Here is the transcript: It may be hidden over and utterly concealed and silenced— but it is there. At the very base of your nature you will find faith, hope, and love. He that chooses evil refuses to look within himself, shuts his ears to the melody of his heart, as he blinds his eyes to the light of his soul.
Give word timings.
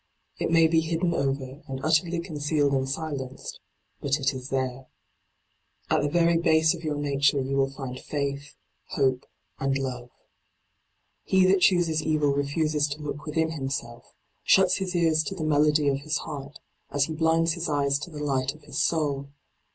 It 0.39 0.49
may 0.49 0.65
be 0.65 0.81
hidden 0.81 1.13
over 1.13 1.61
and 1.67 1.79
utterly 1.83 2.19
concealed 2.19 2.73
and 2.73 2.89
silenced— 2.89 3.59
but 4.01 4.19
it 4.19 4.33
is 4.33 4.49
there. 4.49 4.87
At 5.91 6.01
the 6.01 6.09
very 6.09 6.39
base 6.39 6.73
of 6.73 6.83
your 6.83 6.95
nature 6.97 7.39
you 7.39 7.55
will 7.55 7.69
find 7.69 7.99
faith, 7.99 8.55
hope, 8.87 9.27
and 9.59 9.77
love. 9.77 10.09
He 11.21 11.45
that 11.45 11.61
chooses 11.61 12.01
evil 12.01 12.29
refuses 12.33 12.87
to 12.87 12.99
look 13.03 13.25
within 13.27 13.51
himself, 13.51 14.15
shuts 14.41 14.77
his 14.77 14.95
ears 14.95 15.21
to 15.25 15.35
the 15.35 15.43
melody 15.43 15.87
of 15.87 15.99
his 15.99 16.17
heart, 16.17 16.57
as 16.89 17.03
he 17.03 17.13
blinds 17.13 17.53
his 17.53 17.69
eyes 17.69 17.99
to 17.99 18.09
the 18.09 18.23
light 18.23 18.55
of 18.55 18.63
his 18.63 18.79
soul. 18.81 19.29